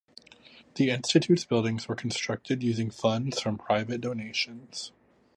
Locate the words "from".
3.39-3.59